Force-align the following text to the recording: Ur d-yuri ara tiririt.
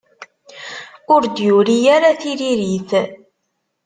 Ur 1.13 1.21
d-yuri 1.25 1.77
ara 1.95 2.19
tiririt. 2.21 2.91